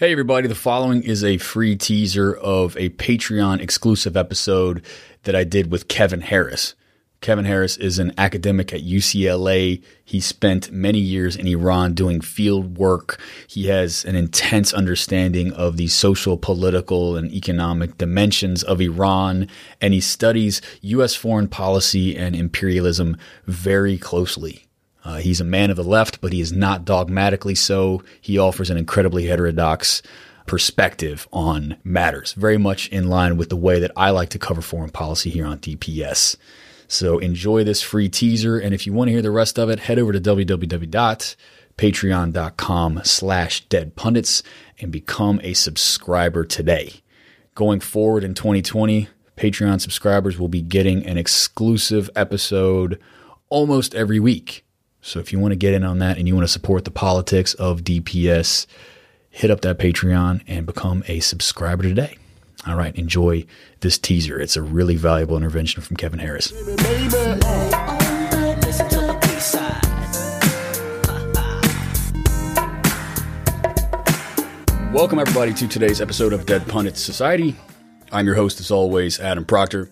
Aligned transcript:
Hey, 0.00 0.12
everybody. 0.12 0.48
The 0.48 0.54
following 0.54 1.02
is 1.02 1.22
a 1.22 1.36
free 1.36 1.76
teaser 1.76 2.34
of 2.34 2.74
a 2.78 2.88
Patreon 2.88 3.60
exclusive 3.60 4.16
episode 4.16 4.82
that 5.24 5.36
I 5.36 5.44
did 5.44 5.70
with 5.70 5.88
Kevin 5.88 6.22
Harris. 6.22 6.74
Kevin 7.20 7.44
Harris 7.44 7.76
is 7.76 7.98
an 7.98 8.14
academic 8.16 8.72
at 8.72 8.80
UCLA. 8.80 9.84
He 10.02 10.18
spent 10.18 10.72
many 10.72 11.00
years 11.00 11.36
in 11.36 11.46
Iran 11.46 11.92
doing 11.92 12.22
field 12.22 12.78
work. 12.78 13.20
He 13.46 13.66
has 13.66 14.06
an 14.06 14.16
intense 14.16 14.72
understanding 14.72 15.52
of 15.52 15.76
the 15.76 15.88
social, 15.88 16.38
political, 16.38 17.14
and 17.14 17.30
economic 17.30 17.98
dimensions 17.98 18.62
of 18.62 18.80
Iran, 18.80 19.48
and 19.82 19.92
he 19.92 20.00
studies 20.00 20.62
U.S. 20.80 21.14
foreign 21.14 21.46
policy 21.46 22.16
and 22.16 22.34
imperialism 22.34 23.18
very 23.44 23.98
closely. 23.98 24.69
Uh, 25.04 25.16
he's 25.16 25.40
a 25.40 25.44
man 25.44 25.70
of 25.70 25.76
the 25.76 25.84
left, 25.84 26.20
but 26.20 26.32
he 26.32 26.40
is 26.40 26.52
not 26.52 26.84
dogmatically 26.84 27.54
so. 27.54 28.02
He 28.20 28.38
offers 28.38 28.70
an 28.70 28.76
incredibly 28.76 29.26
heterodox 29.26 30.02
perspective 30.46 31.28
on 31.32 31.76
matters, 31.84 32.32
very 32.32 32.58
much 32.58 32.88
in 32.88 33.08
line 33.08 33.36
with 33.36 33.48
the 33.48 33.56
way 33.56 33.78
that 33.78 33.92
I 33.96 34.10
like 34.10 34.30
to 34.30 34.38
cover 34.38 34.60
foreign 34.60 34.90
policy 34.90 35.30
here 35.30 35.46
on 35.46 35.58
DPS. 35.58 36.36
So 36.88 37.18
enjoy 37.18 37.62
this 37.62 37.82
free 37.82 38.08
teaser, 38.08 38.58
and 38.58 38.74
if 38.74 38.84
you 38.84 38.92
want 38.92 39.08
to 39.08 39.12
hear 39.12 39.22
the 39.22 39.30
rest 39.30 39.58
of 39.58 39.70
it, 39.70 39.80
head 39.80 39.98
over 39.98 40.12
to 40.12 40.20
www.patreon.com 40.20 43.00
slash 43.04 43.68
deadpundits 43.68 44.42
and 44.80 44.90
become 44.90 45.40
a 45.44 45.54
subscriber 45.54 46.44
today. 46.44 46.94
Going 47.54 47.78
forward 47.78 48.24
in 48.24 48.34
2020, 48.34 49.08
Patreon 49.36 49.80
subscribers 49.80 50.38
will 50.38 50.48
be 50.48 50.62
getting 50.62 51.06
an 51.06 51.16
exclusive 51.16 52.10
episode 52.16 53.00
almost 53.48 53.94
every 53.94 54.18
week. 54.18 54.64
So 55.02 55.18
if 55.18 55.32
you 55.32 55.38
want 55.38 55.52
to 55.52 55.56
get 55.56 55.72
in 55.72 55.82
on 55.82 55.98
that 56.00 56.18
and 56.18 56.28
you 56.28 56.34
want 56.34 56.46
to 56.46 56.52
support 56.52 56.84
the 56.84 56.90
politics 56.90 57.54
of 57.54 57.80
DPS, 57.80 58.66
hit 59.30 59.50
up 59.50 59.62
that 59.62 59.78
Patreon 59.78 60.42
and 60.46 60.66
become 60.66 61.02
a 61.08 61.20
subscriber 61.20 61.82
today. 61.82 62.18
All 62.66 62.76
right, 62.76 62.94
enjoy 62.96 63.46
this 63.80 63.96
teaser. 63.96 64.38
It's 64.38 64.56
a 64.56 64.62
really 64.62 64.96
valuable 64.96 65.38
intervention 65.38 65.80
from 65.80 65.96
Kevin 65.96 66.18
Harris. 66.18 66.52
Welcome, 74.92 75.18
everybody, 75.18 75.54
to 75.54 75.66
today's 75.66 76.02
episode 76.02 76.34
of 76.34 76.44
Dead 76.44 76.68
Pundits 76.68 77.00
Society. 77.00 77.56
I'm 78.12 78.26
your 78.26 78.34
host, 78.34 78.60
as 78.60 78.70
always, 78.70 79.18
Adam 79.18 79.46
Proctor, 79.46 79.90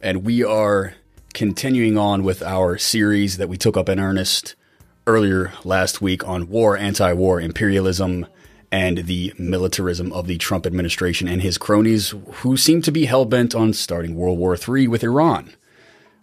and 0.00 0.22
we 0.22 0.44
are 0.44 0.94
continuing 1.32 1.98
on 1.98 2.22
with 2.22 2.42
our 2.42 2.78
series 2.78 3.36
that 3.38 3.48
we 3.48 3.56
took 3.56 3.76
up 3.76 3.88
in 3.88 3.98
earnest 3.98 4.54
earlier 5.06 5.52
last 5.64 6.00
week 6.00 6.26
on 6.26 6.48
war, 6.48 6.76
anti 6.76 7.12
war, 7.12 7.40
imperialism, 7.40 8.26
and 8.70 8.98
the 8.98 9.32
militarism 9.38 10.12
of 10.12 10.26
the 10.26 10.38
Trump 10.38 10.66
administration 10.66 11.28
and 11.28 11.42
his 11.42 11.58
cronies, 11.58 12.14
who 12.36 12.56
seem 12.56 12.80
to 12.82 12.92
be 12.92 13.06
hell 13.06 13.24
bent 13.24 13.54
on 13.54 13.72
starting 13.72 14.14
World 14.14 14.38
War 14.38 14.56
III 14.56 14.88
with 14.88 15.02
Iran. 15.02 15.52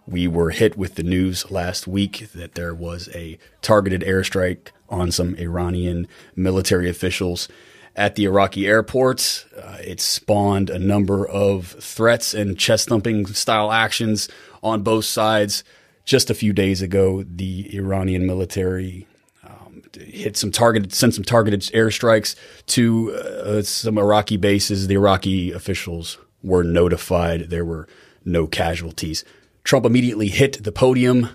We 0.06 0.26
were 0.26 0.50
hit 0.50 0.76
with 0.76 0.96
the 0.96 1.02
news 1.02 1.50
last 1.50 1.86
week 1.86 2.30
that 2.34 2.54
there 2.54 2.74
was 2.74 3.08
a 3.14 3.38
targeted 3.62 4.00
airstrike 4.02 4.68
on 4.88 5.12
some 5.12 5.36
Iranian 5.36 6.08
military 6.34 6.88
officials 6.88 7.48
at 7.94 8.16
the 8.16 8.24
Iraqi 8.24 8.66
airport. 8.66 9.46
Uh, 9.56 9.76
it 9.84 10.00
spawned 10.00 10.70
a 10.70 10.78
number 10.78 11.26
of 11.26 11.68
threats 11.80 12.34
and 12.34 12.58
chest 12.58 12.88
thumping 12.88 13.26
style 13.26 13.70
actions 13.70 14.28
on 14.62 14.82
both 14.82 15.04
sides. 15.04 15.64
Just 16.04 16.30
a 16.30 16.34
few 16.34 16.52
days 16.52 16.82
ago, 16.82 17.22
the 17.22 17.74
Iranian 17.76 18.26
military 18.26 19.06
um, 19.46 19.82
hit 19.94 20.36
some 20.36 20.50
targeted, 20.50 20.92
sent 20.92 21.14
some 21.14 21.24
targeted 21.24 21.60
airstrikes 21.74 22.34
to 22.66 23.12
uh, 23.14 23.62
some 23.62 23.98
Iraqi 23.98 24.36
bases. 24.36 24.86
The 24.86 24.94
Iraqi 24.94 25.52
officials 25.52 26.18
were 26.42 26.64
notified. 26.64 27.50
There 27.50 27.64
were 27.64 27.86
no 28.24 28.46
casualties. 28.46 29.24
Trump 29.62 29.84
immediately 29.84 30.28
hit 30.28 30.64
the 30.64 30.72
podium 30.72 31.28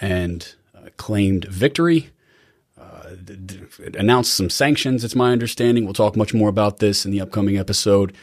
and 0.00 0.54
uh, 0.74 0.88
claimed 0.96 1.44
victory. 1.46 2.10
Uh, 2.76 3.14
announced 3.94 4.34
some 4.34 4.50
sanctions. 4.50 5.04
It's 5.04 5.16
my 5.16 5.32
understanding. 5.32 5.84
We'll 5.84 5.94
talk 5.94 6.16
much 6.16 6.34
more 6.34 6.48
about 6.48 6.78
this 6.78 7.04
in 7.04 7.10
the 7.10 7.20
upcoming 7.20 7.56
episode. 7.56 8.14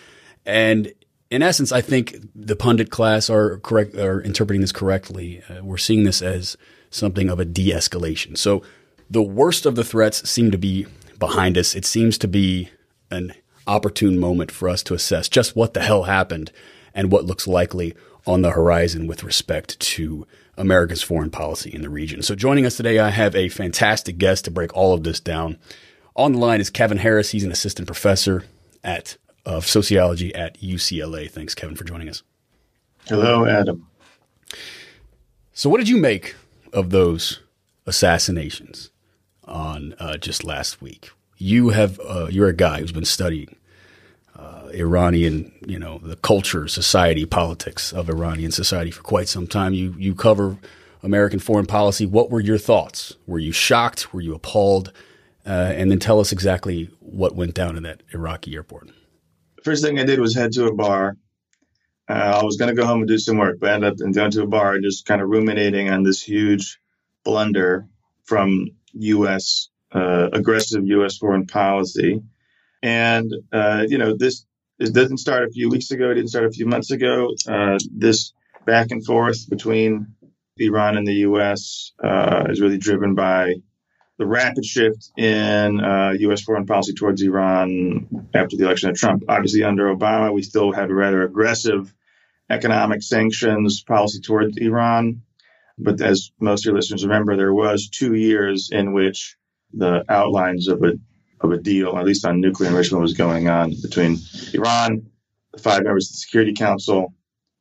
And 0.46 0.94
in 1.30 1.42
essence, 1.42 1.72
I 1.72 1.82
think 1.82 2.16
the 2.36 2.56
pundit 2.56 2.90
class 2.90 3.30
are 3.30 3.58
correct 3.60 3.96
are 3.96 4.22
interpreting 4.22 4.62
this 4.62 4.72
correctly. 4.72 5.42
Uh, 5.50 5.64
we're 5.64 5.78
seeing 5.78 6.04
this 6.04 6.22
as 6.22 6.56
something 6.90 7.30
of 7.30 7.40
a 7.40 7.46
de-escalation. 7.46 8.38
So 8.38 8.62
the 9.10 9.24
worst 9.24 9.66
of 9.66 9.76
the 9.76 9.84
threats 9.84 10.30
seem 10.30 10.52
to 10.52 10.58
be 10.58 10.86
behind 11.20 11.58
us. 11.58 11.76
It 11.76 11.86
seems 11.86 12.18
to 12.20 12.28
be 12.28 12.70
an 13.12 13.34
opportune 13.68 14.20
moment 14.20 14.52
for 14.52 14.70
us 14.70 14.84
to 14.84 14.94
assess 14.94 15.28
just 15.28 15.56
what 15.56 15.74
the 15.74 15.82
hell 15.82 16.04
happened 16.04 16.52
and 16.94 17.12
what 17.12 17.26
looks 17.26 17.48
likely 17.48 17.96
on 18.28 18.42
the 18.42 18.52
horizon 18.52 19.08
with 19.08 19.24
respect 19.24 19.80
to 19.80 20.26
America's 20.58 21.04
foreign 21.04 21.30
policy 21.30 21.70
in 21.74 21.82
the 21.82 21.90
region. 21.90 22.22
So 22.22 22.36
joining 22.36 22.66
us 22.66 22.78
today, 22.78 23.00
I 23.00 23.10
have 23.10 23.36
a 23.36 23.50
fantastic 23.50 24.18
guest 24.18 24.46
to 24.46 24.52
break 24.52 24.74
all 24.76 24.94
of 24.94 25.04
this 25.04 25.20
down. 25.20 25.58
On 26.16 26.32
the 26.32 26.40
line 26.40 26.62
is 26.62 26.70
Kevin 26.70 27.00
Harris. 27.00 27.32
He's 27.32 27.44
an 27.44 27.52
assistant 27.52 27.88
professor 27.88 28.46
at 28.84 29.18
of 29.46 29.68
sociology 29.68 30.34
at 30.34 30.60
UCLA. 30.60 31.30
Thanks, 31.30 31.54
Kevin, 31.54 31.76
for 31.76 31.84
joining 31.84 32.10
us. 32.10 32.24
Hello, 33.08 33.46
Adam. 33.46 33.88
So, 35.54 35.70
what 35.70 35.78
did 35.78 35.90
you 35.90 35.98
make 35.98 36.36
of 36.74 36.90
those 36.90 37.40
assassinations 37.86 38.90
on 39.46 39.94
uh, 40.00 40.18
just 40.18 40.44
last 40.44 40.82
week? 40.82 41.12
You 41.38 41.70
have 41.70 42.00
uh, 42.00 42.28
you're 42.30 42.48
a 42.48 42.54
guy 42.54 42.80
who's 42.80 42.92
been 42.92 43.06
studying 43.06 43.56
uh, 44.38 44.70
Iranian, 44.74 45.52
you 45.66 45.78
know, 45.78 46.00
the 46.00 46.16
culture, 46.16 46.68
society, 46.68 47.26
politics 47.26 47.94
of 47.94 48.10
Iranian 48.10 48.52
society 48.52 48.92
for 48.92 49.04
quite 49.04 49.28
some 49.28 49.48
time. 49.48 49.74
You 49.74 49.94
you 49.98 50.16
cover 50.16 50.58
American 51.04 51.40
foreign 51.40 51.68
policy. 51.68 52.06
What 52.06 52.32
were 52.32 52.42
your 52.42 52.58
thoughts? 52.58 53.16
Were 53.28 53.40
you 53.40 53.52
shocked? 53.52 54.14
Were 54.14 54.22
you 54.22 54.34
appalled? 54.34 54.92
Uh, 55.46 55.74
and 55.76 55.92
then 55.92 56.00
tell 56.00 56.20
us 56.20 56.32
exactly 56.32 56.90
what 57.02 57.36
went 57.36 57.54
down 57.54 57.78
in 57.78 57.84
that 57.84 58.02
Iraqi 58.12 58.56
airport 58.56 58.90
first 59.66 59.84
thing 59.84 60.00
I 60.00 60.06
did 60.06 60.20
was 60.20 60.36
head 60.36 60.54
to 60.54 60.68
a 60.68 60.74
bar. 60.74 61.18
Uh, 62.08 62.40
I 62.40 62.44
was 62.44 62.56
going 62.56 62.74
to 62.74 62.80
go 62.80 62.86
home 62.86 63.00
and 63.00 63.08
do 63.08 63.18
some 63.18 63.38
work, 63.38 63.58
but 63.60 63.72
I 63.72 63.74
ended 63.74 64.02
up 64.02 64.14
going 64.14 64.32
to 64.32 64.44
a 64.44 64.48
bar 64.48 64.76
and 64.76 64.84
just 64.84 65.08
kind 65.08 65.22
of 65.22 65.28
ruminating 65.28 65.90
on 65.90 66.04
this 66.04 66.22
huge 66.22 66.80
blunder 67.24 67.88
from 68.24 68.68
U.S. 68.94 69.70
Uh, 69.92 70.30
aggressive 70.32 70.86
U.S. 70.86 71.18
foreign 71.18 71.48
policy. 71.48 72.22
And 72.84 73.34
uh, 73.52 73.86
you 73.90 73.98
know, 73.98 74.16
this 74.16 74.46
it 74.78 74.94
doesn't 74.94 75.18
start 75.18 75.48
a 75.48 75.52
few 75.52 75.70
weeks 75.70 75.90
ago. 75.90 76.12
It 76.12 76.16
didn't 76.16 76.30
start 76.30 76.46
a 76.46 76.52
few 76.52 76.68
months 76.68 76.92
ago. 76.92 77.34
Uh, 77.48 77.80
this 77.92 78.34
back 78.68 78.92
and 78.92 79.04
forth 79.04 79.50
between 79.50 80.14
Iran 80.58 80.96
and 80.96 81.08
the 81.08 81.26
U.S. 81.30 81.92
Uh, 82.04 82.46
is 82.50 82.62
really 82.62 82.78
driven 82.78 83.16
by 83.16 83.56
the 84.18 84.26
rapid 84.26 84.66
shift 84.66 85.12
in 85.18 85.84
uh, 85.84 86.14
U.S. 86.20 86.42
foreign 86.42 86.66
policy 86.66 86.94
towards 86.94 87.22
Iran 87.22 88.28
after 88.34 88.56
the 88.56 88.64
election 88.66 88.90
of 88.90 88.96
Trump. 88.96 89.24
Obviously, 89.28 89.64
under 89.64 89.94
Obama, 89.94 90.34
we 90.34 90.42
still 90.42 90.72
had 90.72 90.90
a 90.90 90.94
rather 90.94 91.24
aggressive 91.24 91.94
economic 92.50 93.02
sanctions 93.02 93.84
policy 93.84 94.22
towards 94.22 94.58
Iran. 94.58 95.22
But 95.78 96.02
as 96.02 96.32
most 96.40 96.62
of 96.62 96.70
your 96.70 96.76
listeners 96.76 97.04
remember, 97.04 97.36
there 97.36 97.54
was 97.54 97.90
two 97.90 98.14
years 98.14 98.70
in 98.72 98.94
which 98.94 99.36
the 99.74 100.06
outlines 100.08 100.68
of 100.70 100.82
a 100.84 100.94
of 101.42 101.52
a 101.52 101.58
deal, 101.58 101.98
at 101.98 102.06
least 102.06 102.26
on 102.26 102.40
nuclear 102.40 102.70
enrichment, 102.70 103.02
was 103.02 103.14
going 103.14 103.50
on 103.50 103.74
between 103.82 104.18
Iran, 104.54 105.08
the 105.52 105.60
five 105.60 105.84
members 105.84 106.08
of 106.08 106.14
the 106.14 106.18
Security 106.18 106.54
Council, 106.54 107.14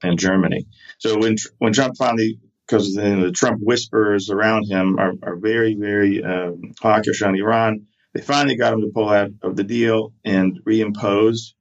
and 0.02 0.18
Germany. 0.18 0.66
So 0.98 1.18
when 1.18 1.36
when 1.58 1.72
Trump 1.72 1.96
finally 1.96 2.38
because 2.66 2.94
the 2.94 3.32
Trump 3.34 3.60
whispers 3.62 4.30
around 4.30 4.64
him 4.64 4.98
are, 4.98 5.12
are 5.22 5.36
very, 5.36 5.74
very 5.74 6.22
um, 6.24 6.72
hawkish 6.80 7.22
on 7.22 7.36
Iran. 7.36 7.86
They 8.14 8.22
finally 8.22 8.56
got 8.56 8.72
him 8.72 8.80
to 8.82 8.90
pull 8.94 9.08
out 9.08 9.30
of 9.42 9.56
the 9.56 9.64
deal 9.64 10.12
and 10.24 10.60
reimpose 10.64 11.52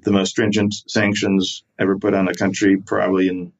the 0.00 0.12
most 0.12 0.30
stringent 0.30 0.74
sanctions 0.88 1.64
ever 1.78 1.98
put 1.98 2.14
on 2.14 2.28
a 2.28 2.34
country, 2.34 2.76
probably 2.76 3.28
in 3.28 3.52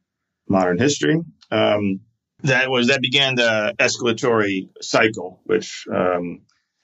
modern 0.49 0.79
history. 0.79 1.19
Um, 1.50 2.00
that 2.43 2.71
was 2.71 2.88
that 2.88 3.00
began 3.00 3.37
the 3.37 3.75
escalatory 3.79 4.69
cycle, 4.81 5.41
which 5.44 5.87
um, 5.93 6.43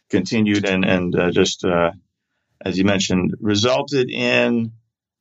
continued 0.08 0.64
and 0.64 0.84
and 0.84 1.14
uh, 1.18 1.30
just 1.32 1.64
uh, 1.64 1.90
as 2.60 2.78
you 2.78 2.84
mentioned, 2.84 3.34
resulted 3.40 4.10
in 4.10 4.72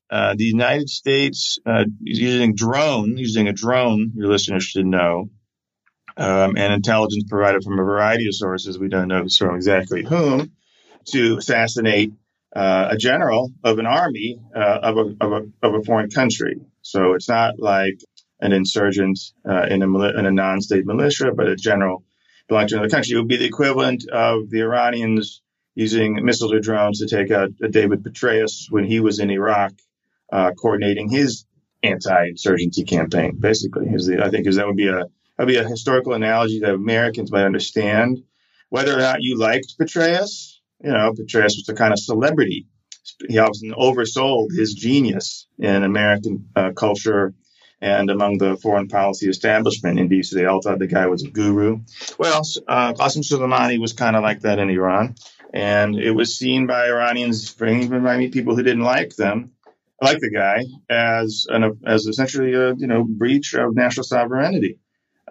uh, 0.09 0.36
the 0.38 0.45
United 0.45 0.89
States 0.89 1.59
uh, 1.65 1.86
using 2.01 2.56
drone, 2.56 3.18
using 3.18 3.48
a 3.48 3.54
drone, 3.54 4.12
your 4.15 4.27
listeners 4.27 4.63
should 4.63 4.86
know, 4.86 5.30
um, 6.15 6.56
and 6.57 6.74
intelligence 6.74 7.25
provided 7.30 7.63
from 7.63 7.80
a 7.80 7.83
variety 7.83 8.27
of 8.27 8.36
sources. 8.36 8.80
We 8.80 8.89
don't 8.89 9.07
know 9.07 9.25
from 9.27 9.56
exactly 9.56 10.04
whom 10.04 10.51
to 11.09 11.38
assassinate 11.38 12.12
uh, 12.56 12.88
a 12.92 12.98
general 12.98 13.51
of 13.63 13.80
an 13.80 13.86
army 13.86 14.39
uh, 14.56 14.80
of, 14.81 14.98
a, 14.98 15.15
of, 15.21 15.31
a, 15.31 15.68
of 15.68 15.74
a 15.75 15.83
foreign 15.83 16.09
country. 16.09 16.59
So 16.81 17.13
it's 17.13 17.30
not 17.30 17.59
like 17.59 18.00
an 18.39 18.54
insurgent 18.54 19.19
uh, 19.48 19.68
in 19.69 19.81
a 19.81 19.88
in 20.18 20.25
a 20.25 20.31
non-state 20.31 20.86
militia, 20.86 21.31
but 21.36 21.48
a 21.48 21.56
general 21.56 22.04
belonging 22.48 22.69
to 22.69 22.75
another 22.75 22.89
country. 22.89 23.13
It 23.15 23.18
would 23.18 23.27
be 23.27 23.38
the 23.38 23.45
equivalent 23.45 24.07
of 24.09 24.50
the 24.50 24.62
Iranians 24.62 25.42
using 25.75 26.24
missiles 26.24 26.54
or 26.54 26.59
drones 26.59 27.00
to 27.00 27.07
take 27.07 27.31
out 27.31 27.51
David 27.69 28.04
Petraeus 28.04 28.65
when 28.69 28.83
he 28.83 29.00
was 29.00 29.19
in 29.19 29.30
Iraq, 29.30 29.74
uh, 30.31 30.51
coordinating 30.51 31.09
his 31.09 31.45
anti-insurgency 31.83 32.83
campaign. 32.83 33.38
Basically, 33.39 33.88
is 33.88 34.07
the, 34.07 34.24
I 34.24 34.29
think 34.29 34.47
is 34.47 34.56
that 34.56 34.68
would 34.68 34.77
be 34.77 34.88
a 34.88 35.06
that 35.38 35.45
would 35.45 35.47
be 35.47 35.57
a 35.57 35.68
historical 35.68 36.13
analogy 36.13 36.59
that 36.59 36.74
Americans 36.74 37.31
might 37.31 37.45
understand. 37.45 38.24
Whether 38.69 38.94
or 38.94 39.00
not 39.00 39.21
you 39.21 39.38
liked 39.38 39.75
Petraeus, 39.79 40.59
you 40.83 40.91
know, 40.91 41.13
Petraeus 41.13 41.56
was 41.56 41.69
a 41.69 41.74
kind 41.74 41.94
of 41.94 42.00
celebrity. 42.00 42.68
He 43.29 43.38
often 43.38 43.71
oversold 43.71 44.50
his 44.57 44.74
genius 44.74 45.47
in 45.57 45.83
American 45.83 46.50
uh, 46.56 46.71
culture 46.71 47.33
and 47.80 48.09
among 48.09 48.39
the 48.39 48.57
foreign 48.57 48.88
policy 48.88 49.30
establishment 49.30 50.00
in 50.00 50.09
DC. 50.09 50.31
They 50.31 50.45
all 50.45 50.62
thought 50.62 50.80
the 50.80 50.88
guy 50.88 51.07
was 51.07 51.23
a 51.23 51.30
guru. 51.30 51.81
Well, 52.18 52.41
uh, 52.68 52.94
Qasem 52.94 53.23
Soleimani 53.23 53.80
was 53.80 53.94
kind 53.94 54.15
of 54.15 54.23
like 54.23 54.41
that 54.41 54.59
in 54.59 54.69
Iran. 54.69 55.15
And 55.53 55.95
it 55.95 56.12
was 56.12 56.38
seen 56.38 56.68
by 56.68 56.88
Iranians, 56.88 57.56
even 57.62 58.03
by 58.03 58.27
people 58.30 58.56
who 58.56 58.63
didn't 58.63 58.83
like 58.83 59.15
them, 59.15 59.51
like 60.01 60.19
the 60.19 60.29
guy, 60.29 60.63
as 60.89 61.45
an 61.49 61.79
as 61.85 62.05
essentially 62.05 62.53
a 62.53 62.73
you 62.75 62.88
know 62.88 63.03
breach 63.03 63.53
of 63.53 63.75
national 63.75 64.03
sovereignty, 64.03 64.79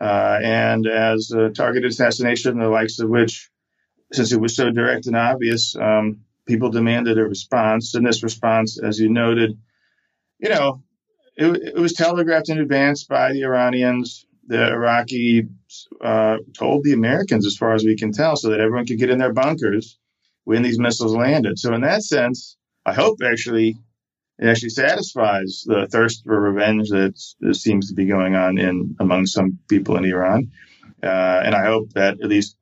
uh, 0.01 0.39
and 0.43 0.87
as 0.87 1.31
a 1.31 1.51
targeted 1.51 1.91
assassination, 1.91 2.59
the 2.59 2.69
likes 2.69 2.99
of 2.99 3.09
which 3.09 3.51
since 4.13 4.33
it 4.33 4.41
was 4.41 4.57
so 4.57 4.71
direct 4.71 5.07
and 5.07 5.17
obvious, 5.17 5.77
um, 5.77 6.21
people 6.47 6.71
demanded 6.71 7.19
a 7.19 7.25
response. 7.25 7.95
And 7.95 8.07
this 8.07 8.23
response, 8.23 8.81
as 8.83 8.99
you 8.99 9.09
noted, 9.09 9.59
you 10.39 10.49
know, 10.49 10.83
it, 11.37 11.75
it 11.75 11.75
was 11.75 11.93
telegraphed 11.93 12.49
in 12.49 12.59
advance 12.59 13.05
by 13.05 13.33
the 13.33 13.45
Iranians. 13.45 14.27
The 14.49 14.69
Iraqi 14.69 15.49
uh, 16.01 16.37
told 16.57 16.85
the 16.85 16.93
Americans, 16.93 17.47
as 17.47 17.57
far 17.57 17.75
as 17.75 17.85
we 17.85 17.97
can 17.97 18.13
tell, 18.13 18.37
so 18.37 18.51
that 18.51 18.61
everyone 18.61 18.87
could 18.87 18.99
get 18.99 19.11
in 19.11 19.19
their 19.19 19.33
bunkers 19.33 19.99
when 20.45 20.63
these 20.63 20.79
missiles 20.79 21.17
landed. 21.17 21.59
So 21.59 21.75
in 21.75 21.81
that 21.81 22.05
sense, 22.05 22.57
I 22.85 22.93
hope 22.93 23.19
actually 23.25 23.77
it 24.39 24.49
actually 24.49 24.71
satisfies 24.71 25.65
the 25.67 25.87
thirst 25.91 26.25
for 26.25 26.39
revenge 26.39 26.91
that, 26.91 27.15
seems 27.55 27.89
to 27.89 27.95
be 27.95 28.07
going 28.07 28.35
on 28.35 28.59
in 28.59 28.95
among 29.01 29.27
some 29.27 29.59
people 29.69 29.97
in 29.97 30.05
Iran. 30.05 30.51
Uh, 31.03 31.43
and 31.45 31.55
I 31.55 31.65
hope 31.65 31.93
that 31.95 32.21
at 32.21 32.29
least 32.29 32.57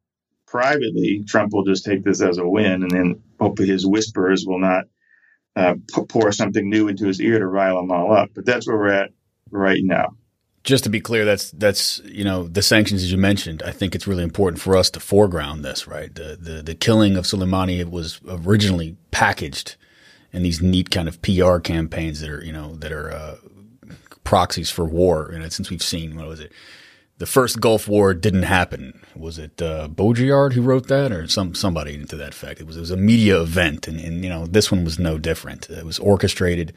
privately, 0.47 1.25
Trump 1.27 1.53
will 1.53 1.65
just 1.65 1.85
take 1.85 2.05
this 2.05 2.21
as 2.21 2.39
a 2.39 2.47
win, 2.47 2.83
and 2.83 2.91
then 2.91 3.23
hopefully 3.41 3.69
his 3.69 3.87
whisperers 3.87 4.45
will 4.47 4.61
not 4.61 4.85
uh, 5.57 5.75
pour 6.09 6.31
something 6.33 6.69
new 6.69 6.89
into 6.89 7.07
his 7.07 7.21
ear 7.21 7.39
to 7.39 7.47
rile 7.47 7.79
him 7.79 7.91
all 7.91 8.13
up. 8.13 8.31
But 8.35 8.47
that's 8.47 8.67
where 8.67 8.77
we're 8.77 8.89
at 8.93 9.11
right 9.51 9.81
now. 9.83 10.17
Just 10.63 10.85
to 10.85 10.91
be 10.91 11.01
clear, 11.01 11.25
that's 11.25 11.51
that's 11.51 12.01
you 12.05 12.25
know 12.25 12.47
the 12.47 12.63
sanctions 12.63 13.03
as 13.03 13.13
you 13.13 13.19
mentioned. 13.19 13.63
I 13.65 13.73
think 13.73 13.95
it's 13.95 14.07
really 14.07 14.25
important 14.25 14.63
for 14.63 14.77
us 14.77 14.91
to 14.91 15.01
foreground 15.01 15.65
this, 15.65 15.87
right? 15.87 16.15
The 16.15 16.39
the, 16.41 16.63
the 16.63 16.75
killing 16.75 17.17
of 17.17 17.25
Soleimani 17.25 17.85
was 17.91 18.21
originally 18.27 18.97
packaged 19.11 19.77
in 20.35 20.43
these 20.43 20.61
neat 20.61 20.91
kind 20.91 21.09
of 21.09 21.23
PR 21.23 21.59
campaigns 21.59 22.21
that 22.21 22.29
are 22.29 22.45
you 22.45 22.53
know 22.53 22.75
that 22.77 22.93
are 22.93 23.11
uh, 23.11 23.37
proxies 24.25 24.71
for 24.71 24.85
war. 24.85 25.31
And 25.31 25.51
since 25.51 25.71
we've 25.71 25.83
seen 25.83 26.17
what 26.17 26.29
was 26.29 26.41
it 26.41 26.53
the 27.19 27.27
first 27.27 27.61
Gulf 27.61 27.87
War 27.87 28.13
didn't 28.13 28.43
happen. 28.43 29.01
Was 29.15 29.39
it 29.39 29.63
uh, 29.63 29.89
Baudrillard 29.89 30.53
who 30.53 30.63
wrote 30.63 30.89
that, 30.89 31.13
or 31.13 31.29
some 31.29 31.55
somebody 31.55 32.05
to 32.05 32.17
that 32.17 32.31
effect? 32.31 32.61
It 32.61 32.67
was 32.67 32.77
it 32.77 32.81
was 32.81 32.91
a 32.91 32.97
media 32.97 33.41
event, 33.41 33.87
and, 33.87 34.01
and 34.01 34.25
you 34.25 34.29
know 34.29 34.47
this 34.47 34.73
one 34.73 34.85
was 34.85 34.99
no 34.99 35.19
different. 35.19 35.71
It 35.71 35.87
was 35.87 35.99
orchestrated 35.99 36.75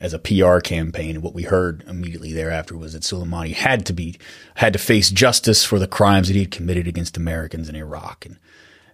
as 0.00 0.12
a 0.12 0.18
PR 0.18 0.58
campaign. 0.58 1.16
And 1.16 1.22
what 1.22 1.34
we 1.34 1.44
heard 1.44 1.84
immediately 1.86 2.32
thereafter 2.32 2.76
was 2.76 2.94
that 2.94 3.02
Soleimani 3.02 3.54
had 3.54 3.86
to 3.86 3.92
be 3.92 4.16
had 4.56 4.72
to 4.72 4.78
face 4.78 5.10
justice 5.10 5.64
for 5.64 5.78
the 5.78 5.86
crimes 5.86 6.28
that 6.28 6.34
he 6.34 6.40
had 6.40 6.50
committed 6.50 6.88
against 6.88 7.16
Americans 7.16 7.68
in 7.68 7.76
Iraq, 7.76 8.24
and 8.24 8.38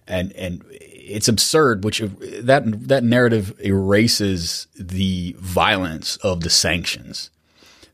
and 0.07 0.33
and 0.33 0.63
it's 1.07 1.27
absurd. 1.27 1.83
Which 1.83 1.99
that 1.99 2.63
that 2.87 3.03
narrative 3.03 3.59
erases 3.59 4.67
the 4.77 5.35
violence 5.39 6.17
of 6.17 6.41
the 6.41 6.49
sanctions 6.49 7.29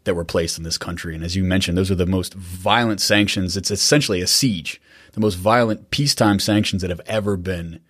that 0.04 0.16
were 0.16 0.26
placed 0.26 0.58
in 0.58 0.64
this 0.64 0.78
country. 0.78 1.14
And 1.14 1.24
as 1.24 1.36
you 1.36 1.44
mentioned, 1.44 1.78
those 1.78 1.92
are 1.92 1.96
the 1.96 2.06
most 2.06 2.34
violent 2.34 3.02
sanctions. 3.02 3.58
It's 3.58 3.72
essentially 3.72 4.22
a 4.22 4.28
siege, 4.28 4.82
the 5.14 5.20
most 5.20 5.36
violent 5.36 5.92
peacetime 5.92 6.40
sanctions 6.40 6.82
that 6.82 6.90
have 6.90 7.02
ever 7.06 7.38
been 7.38 7.82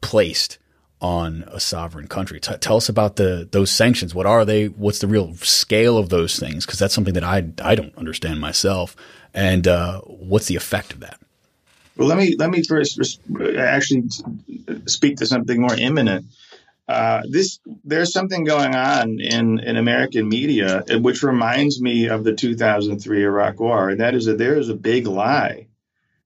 placed 0.00 0.58
on 1.00 1.44
a 1.48 1.60
sovereign 1.60 2.08
country. 2.08 2.40
T- 2.40 2.56
tell 2.56 2.76
us 2.76 2.88
about 2.88 3.16
the 3.16 3.48
those 3.50 3.70
sanctions. 3.70 4.14
What 4.14 4.26
are 4.26 4.44
they? 4.44 4.66
What's 4.66 4.98
the 4.98 5.06
real 5.06 5.34
scale 5.36 5.98
of 5.98 6.08
those 6.08 6.38
things? 6.38 6.66
Because 6.66 6.78
that's 6.78 6.94
something 6.94 7.14
that 7.14 7.24
I 7.24 7.48
I 7.62 7.74
don't 7.74 7.96
understand 7.96 8.40
myself. 8.40 8.96
And 9.34 9.68
uh, 9.68 10.00
what's 10.00 10.46
the 10.46 10.56
effect 10.56 10.92
of 10.92 11.00
that? 11.00 11.20
Well, 11.96 12.08
let 12.08 12.18
me 12.18 12.36
let 12.38 12.50
me 12.50 12.62
first 12.62 13.20
actually 13.58 14.08
speak 14.86 15.16
to 15.18 15.26
something 15.26 15.60
more 15.60 15.74
imminent. 15.74 16.26
Uh, 16.88 17.22
this 17.28 17.58
there's 17.84 18.12
something 18.12 18.44
going 18.44 18.74
on 18.76 19.18
in, 19.18 19.58
in 19.58 19.76
American 19.76 20.28
media 20.28 20.84
which 21.00 21.22
reminds 21.22 21.80
me 21.80 22.08
of 22.08 22.22
the 22.22 22.34
2003 22.34 23.24
Iraq 23.24 23.58
War, 23.58 23.90
and 23.90 24.00
that 24.00 24.14
is 24.14 24.26
that 24.26 24.38
there 24.38 24.58
is 24.58 24.68
a 24.68 24.74
big 24.74 25.06
lie 25.06 25.66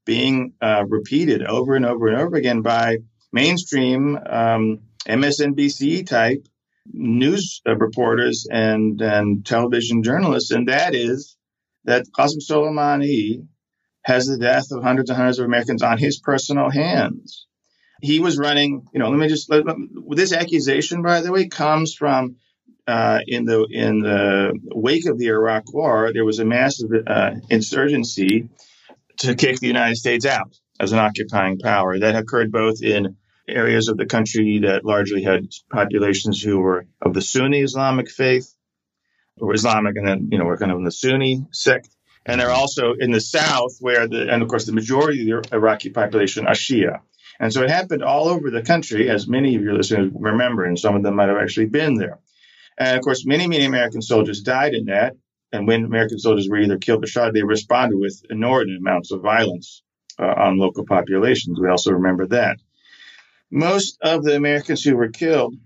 being 0.05 0.55
uh, 0.61 0.85
repeated 0.89 1.45
over 1.45 1.77
and 1.77 1.87
over 1.87 2.09
and 2.09 2.17
over 2.19 2.37
again 2.37 2.63
by 2.63 2.99
mainstream 3.33 4.19
um, 4.29 4.81
MSNBC 5.09 6.07
type 6.07 6.47
news 6.93 7.63
uh, 7.67 7.77
reporters 7.77 8.47
and 8.51 9.01
and 9.01 9.47
television 9.47 10.03
journalists, 10.03 10.51
and 10.51 10.69
that 10.69 10.95
is 10.95 11.37
that 11.85 12.07
Qasem 12.19 12.41
Soleimani 12.47 13.47
has 14.11 14.27
the 14.27 14.39
death 14.39 14.71
of 14.71 14.83
hundreds 14.83 15.11
and 15.11 15.17
hundreds 15.17 15.39
of 15.39 15.47
Americans 15.47 15.83
on 15.83 15.99
his 15.99 16.19
personal 16.19 16.71
hands 16.71 17.47
he 18.01 18.21
was 18.21 18.39
running. 18.39 18.87
You 18.93 19.01
know, 19.01 19.11
let 19.11 19.19
me 19.19 19.29
just 19.29 19.51
let, 19.51 19.65
this 20.11 20.33
accusation, 20.33 21.03
by 21.03 21.21
the 21.21 21.33
way, 21.33 21.49
comes 21.49 21.95
from 21.95 22.37
uh, 22.87 23.21
in 23.27 23.45
the 23.45 23.67
in 23.71 24.01
the 24.01 24.59
wake 24.75 25.07
of 25.07 25.19
the 25.19 25.29
Iraq 25.29 25.73
War. 25.73 26.11
There 26.12 26.25
was 26.25 26.39
a 26.39 26.45
massive 26.45 26.91
uh, 27.07 27.33
insurgency 27.49 28.49
to 29.19 29.35
kick 29.35 29.61
the 29.61 29.67
United 29.67 29.97
States 29.97 30.27
out 30.27 30.57
as 30.79 30.93
an 30.93 30.99
occupying 30.99 31.59
power. 31.59 31.99
That 31.99 32.17
occurred 32.17 32.51
both 32.51 32.83
in 32.83 33.17
areas 33.47 33.89
of 33.89 33.97
the 33.97 34.07
country 34.07 34.61
that 34.61 34.85
largely 34.85 35.23
had 35.23 35.49
populations 35.71 36.41
who 36.41 36.61
were 36.61 36.87
of 37.03 37.15
the 37.15 37.23
Sunni 37.23 37.61
Islamic 37.61 38.11
faith, 38.11 38.55
or 39.37 39.55
Islamic, 39.55 39.97
and 39.97 40.09
then 40.09 40.29
you 40.31 40.39
know 40.39 40.45
were 40.45 40.59
kind 40.59 40.73
of 40.73 40.79
in 40.79 40.85
the 40.85 40.93
Sunni 40.93 41.47
sect. 41.53 41.89
And 42.27 42.41
they're 42.41 42.51
also 42.51 42.95
in 42.99 43.11
the 43.11 43.21
south, 43.21 43.77
where 43.81 44.07
the 44.07 44.31
and 44.31 44.43
of 44.43 44.49
course 44.49 44.67
the 44.67 44.73
majority 44.73 45.31
of 45.31 45.43
the 45.43 45.57
Iraqi 45.57 45.91
population 45.91 46.47
are 46.47 46.55
Shia. 46.55 47.01
And 47.41 47.53
so 47.53 47.63
it 47.63 47.71
happened 47.71 48.03
all 48.03 48.29
over 48.29 48.51
the 48.51 48.63
country, 48.63 49.09
as 49.09 49.27
many 49.27 49.57
of 49.57 49.63
your 49.63 49.75
listeners 49.75 50.13
remember, 50.15 50.65
and 50.65 50.79
some 50.79 50.95
of 50.95 51.03
them 51.03 51.17
might 51.17 51.29
have 51.29 51.39
actually 51.39 51.67
been 51.67 51.95
there. 51.95 52.19
And 52.79 52.99
of 52.99 53.03
course, 53.03 53.25
many, 53.25 53.47
many 53.47 53.65
American 53.65 54.03
soldiers 54.03 54.43
died 54.43 54.75
in 54.75 54.87
that. 54.87 55.17
And 55.53 55.67
when 55.67 55.85
American 55.85 56.19
soldiers 56.19 56.49
were 56.49 56.59
either 56.59 56.79
killed 56.79 57.03
or 57.03 57.07
shot, 57.07 57.33
they 57.33 57.43
responded 57.43 57.99
with 57.99 58.23
inordinate 58.31 58.81
amounts 58.81 59.11
of 59.11 59.23
violence 59.23 59.83
uh, 60.19 60.27
on 60.27 60.59
local 60.59 60.85
populations. 60.85 61.59
We 61.59 61.69
also 61.69 61.93
remember 61.93 62.27
that. 62.29 62.59
Most 63.50 63.99
of 64.03 64.23
the 64.23 64.37
Americans 64.37 64.85
who 64.85 64.97
were 64.97 65.09
killed, 65.09 65.57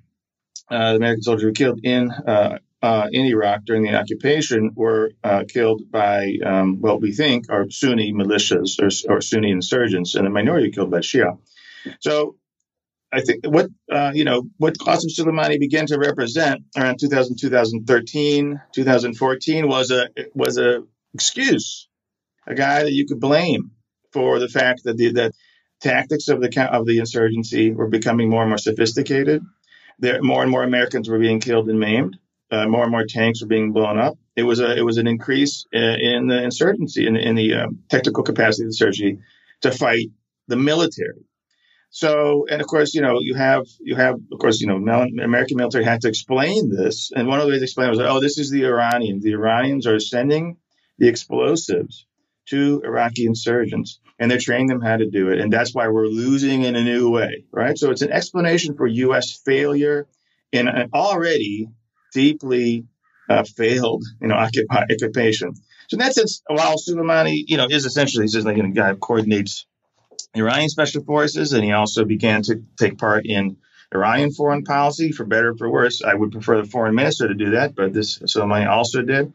uh, 0.71 0.93
the 0.93 0.97
American 0.97 1.23
soldiers 1.23 1.43
who 1.43 1.49
were 1.49 1.53
killed 1.53 1.81
in 1.83 2.11
uh, 2.11 2.59
uh, 2.85 3.09
in 3.11 3.25
Iraq 3.25 3.65
during 3.65 3.83
the 3.83 3.95
occupation 3.95 4.73
were 4.75 5.13
uh, 5.25 5.45
killed 5.49 5.91
by 5.91 6.37
um, 6.45 6.83
what 6.83 7.01
we 7.01 7.13
think 7.13 7.47
are 7.49 7.71
Sunni 7.71 8.13
militias 8.13 8.79
or, 8.79 9.15
or 9.15 9.23
Sunni 9.23 9.51
insurgents, 9.51 10.15
and 10.15 10.27
the 10.27 10.31
minority 10.31 10.71
killed 10.71 10.91
by 10.91 10.99
Shia. 10.99 11.39
So 12.01 12.37
I 13.11 13.23
think 13.23 13.47
what 13.47 13.71
uh, 13.91 14.13
you 14.15 14.27
know 14.27 14.43
what 14.59 14.77
Qasem 14.77 15.09
Soleimani 15.09 15.59
began 15.59 15.87
to 15.87 15.99
represent 15.99 16.65
around 16.77 16.99
2000, 17.01 17.39
2013, 17.41 18.61
2014 18.75 19.67
was 19.67 19.91
a 19.91 20.11
was 20.35 20.59
a 20.59 20.85
excuse, 21.15 21.89
a 22.47 22.55
guy 22.55 22.83
that 22.83 22.93
you 22.93 23.07
could 23.07 23.19
blame 23.19 23.71
for 24.13 24.39
the 24.39 24.49
fact 24.49 24.83
that 24.85 24.99
the 24.99 25.13
that 25.13 25.33
tactics 25.81 26.29
of 26.29 26.43
the 26.43 26.71
of 26.71 26.85
the 26.85 26.99
insurgency 26.99 27.71
were 27.71 27.89
becoming 27.89 28.29
more 28.29 28.43
and 28.43 28.51
more 28.51 28.59
sophisticated. 28.59 29.43
There, 30.01 30.21
more 30.23 30.43
and 30.43 30.51
more 30.51 30.65
Americans 30.65 31.09
were 31.09 31.19
being 31.19 31.41
killed 31.41 31.71
and 31.71 31.81
maimed. 31.81 32.19
Uh, 32.51 32.67
more 32.67 32.83
and 32.83 32.91
more 32.91 33.07
tanks 33.07 33.41
were 33.41 33.49
being 33.49 33.73
blown 33.73 33.99
up. 33.99 34.17
It 34.37 34.43
was 34.43 34.61
a 34.61 34.77
it 34.77 34.85
was 34.85 34.99
an 34.99 35.07
increase 35.07 35.67
in, 35.73 35.83
in 35.83 36.27
the 36.27 36.43
insurgency 36.43 37.07
in, 37.07 37.17
in 37.17 37.35
the 37.35 37.55
um, 37.55 37.79
technical 37.89 38.23
capacity 38.23 38.63
of 38.63 38.67
the 38.67 38.75
insurgency 38.75 39.19
to 39.63 39.71
fight 39.71 40.09
the 40.47 40.57
military. 40.57 41.25
So, 41.95 42.45
and 42.51 42.61
of 42.61 42.67
course, 42.67 42.93
you 42.93 43.03
know, 43.03 43.21
you 43.21 43.35
have, 43.37 43.67
you 43.81 43.95
have, 43.95 44.17
of 44.33 44.39
course, 44.41 44.61
you 44.61 44.67
know, 44.67 44.75
American 44.75 45.57
military 45.57 45.85
had 45.85 46.01
to 46.01 46.09
explain 46.09 46.69
this. 46.69 47.13
And 47.15 47.29
one 47.29 47.39
of 47.39 47.47
the 47.47 47.53
ways 47.53 47.61
to 47.61 47.65
explain 47.65 47.87
it 47.87 47.91
was, 47.91 48.01
oh, 48.01 48.19
this 48.19 48.37
is 48.37 48.51
the 48.51 48.65
Iranians. 48.65 49.23
The 49.23 49.35
Iranians 49.35 49.87
are 49.87 50.01
sending 50.01 50.57
the 50.99 51.07
explosives 51.07 52.05
to 52.47 52.83
Iraqi 52.85 53.27
insurgents 53.27 54.01
and 54.19 54.29
they're 54.29 54.39
training 54.39 54.67
them 54.67 54.81
how 54.81 54.97
to 54.97 55.09
do 55.09 55.31
it. 55.31 55.39
And 55.39 55.53
that's 55.53 55.73
why 55.73 55.87
we're 55.87 56.09
losing 56.09 56.63
in 56.63 56.75
a 56.75 56.83
new 56.83 57.11
way, 57.11 57.45
right? 57.53 57.79
So 57.79 57.93
it's 57.93 58.03
an 58.03 58.11
explanation 58.11 58.75
for 58.75 58.89
U.S. 58.89 59.31
failure 59.45 60.09
in 60.51 60.67
an 60.67 60.91
already 60.93 61.69
deeply 62.15 62.87
uh, 63.29 63.45
failed, 63.45 64.05
you 64.21 64.29
know, 64.29 64.37
occupation. 64.37 65.55
So 65.89 65.95
in 65.95 65.99
that 65.99 66.15
sense, 66.15 66.43
while 66.47 66.77
Soleimani, 66.77 67.45
you 67.47 67.59
know, 67.59 67.67
is 67.69 67.85
essentially 67.85 68.25
he's 68.25 68.33
just 68.33 68.47
like 68.47 68.57
a 68.57 68.69
guy 68.69 68.91
who 68.91 68.97
coordinates 68.97 69.67
Iranian 70.35 70.71
special 70.71 71.05
forces, 71.05 71.53
and 71.53 71.63
he 71.63 71.73
also 71.73 72.05
began 72.05 72.43
to 72.45 72.63
take 72.79 72.99
part 72.99 73.27
in 73.27 73.57
Iranian 73.95 74.33
foreign 74.33 74.65
policy, 74.65 75.13
for 75.13 75.25
better 75.25 75.51
or 75.51 75.57
for 75.57 75.71
worse. 75.71 76.03
I 76.03 76.15
would 76.15 76.33
prefer 76.33 76.63
the 76.63 76.69
foreign 76.69 76.95
minister 76.95 77.29
to 77.29 77.35
do 77.35 77.51
that, 77.51 77.75
but 77.75 77.93
this 77.93 78.19
Soleimani 78.19 78.67
also 78.69 79.03
did. 79.03 79.33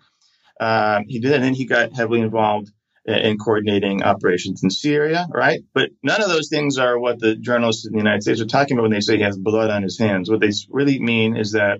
Um, 0.59 1.05
he 1.07 1.19
did, 1.19 1.33
and 1.33 1.43
then 1.43 1.53
he 1.53 1.65
got 1.65 1.93
heavily 1.93 2.21
involved 2.21 2.71
in 3.05 3.37
coordinating 3.37 4.03
operations 4.03 4.61
in 4.63 4.69
Syria, 4.69 5.27
right? 5.31 5.61
But 5.73 5.91
none 6.03 6.21
of 6.21 6.29
those 6.29 6.49
things 6.49 6.77
are 6.77 6.99
what 6.99 7.19
the 7.19 7.35
journalists 7.35 7.85
in 7.85 7.93
the 7.93 7.97
United 7.97 8.23
States 8.23 8.41
are 8.41 8.45
talking 8.45 8.77
about 8.77 8.83
when 8.83 8.91
they 8.91 8.99
say 8.99 9.17
he 9.17 9.23
has 9.23 9.37
blood 9.37 9.69
on 9.69 9.83
his 9.83 9.97
hands. 9.97 10.29
What 10.29 10.41
they 10.41 10.51
really 10.69 10.99
mean 10.99 11.37
is 11.37 11.53
that 11.53 11.79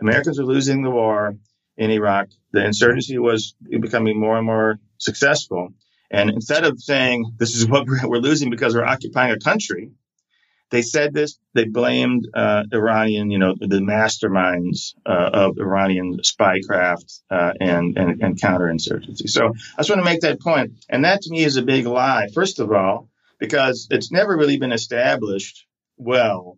Americans 0.00 0.38
are 0.38 0.44
losing 0.44 0.82
the 0.82 0.90
war 0.90 1.36
in 1.76 1.90
Iraq. 1.90 2.28
The 2.52 2.64
insurgency 2.64 3.18
was 3.18 3.54
becoming 3.68 4.18
more 4.18 4.36
and 4.36 4.46
more 4.46 4.78
successful. 4.98 5.74
And 6.10 6.30
instead 6.30 6.64
of 6.64 6.80
saying 6.80 7.34
this 7.38 7.54
is 7.54 7.66
what 7.66 7.86
we're, 7.86 8.08
we're 8.08 8.18
losing 8.18 8.50
because 8.50 8.74
we're 8.74 8.84
occupying 8.84 9.32
a 9.32 9.38
country, 9.38 9.90
they 10.70 10.82
said 10.82 11.12
this. 11.12 11.38
They 11.54 11.64
blamed 11.64 12.28
uh, 12.32 12.64
Iranian, 12.72 13.30
you 13.30 13.38
know, 13.38 13.54
the 13.58 13.80
masterminds 13.80 14.94
uh, 15.04 15.30
of 15.32 15.58
Iranian 15.58 16.18
spycraft 16.18 17.20
uh, 17.28 17.52
and, 17.60 17.98
and 17.98 18.22
and 18.22 18.40
counterinsurgency. 18.40 19.28
So 19.28 19.48
I 19.48 19.78
just 19.78 19.90
want 19.90 20.00
to 20.00 20.04
make 20.04 20.20
that 20.20 20.40
point, 20.40 20.84
and 20.88 21.04
that 21.04 21.22
to 21.22 21.30
me 21.30 21.42
is 21.42 21.56
a 21.56 21.62
big 21.62 21.86
lie. 21.86 22.28
First 22.32 22.60
of 22.60 22.70
all, 22.70 23.08
because 23.40 23.88
it's 23.90 24.12
never 24.12 24.36
really 24.36 24.58
been 24.58 24.72
established 24.72 25.66
well, 25.96 26.56